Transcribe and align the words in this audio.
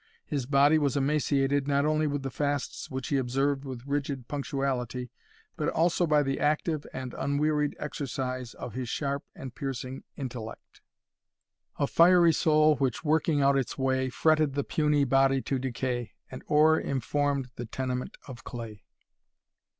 His 0.25 0.47
body 0.47 0.79
was 0.79 0.97
emaciated 0.97 1.67
not 1.67 1.85
only 1.85 2.07
with 2.07 2.23
the 2.23 2.31
fasts 2.31 2.89
which 2.89 3.09
he 3.09 3.17
observed 3.17 3.63
with 3.65 3.85
rigid 3.85 4.27
punctuality, 4.27 5.11
but 5.55 5.67
also 5.69 6.07
by 6.07 6.23
the 6.23 6.39
active 6.39 6.87
and 6.91 7.13
unwearied 7.13 7.75
exercise 7.77 8.55
of 8.55 8.73
his 8.73 8.89
sharp 8.89 9.23
and 9.35 9.53
piercing 9.53 10.01
intellect; 10.17 10.81
A 11.77 11.85
fiery 11.85 12.33
soul, 12.33 12.77
which 12.77 13.05
working 13.05 13.43
out 13.43 13.55
its 13.55 13.77
way, 13.77 14.09
Fretted 14.09 14.55
the 14.55 14.63
puny 14.63 15.03
body 15.03 15.39
to 15.43 15.59
decay, 15.59 16.13
And 16.31 16.41
o'er 16.49 16.79
informed 16.79 17.51
the 17.57 17.67
tenement 17.67 18.17
of 18.27 18.43
clay. 18.43 18.83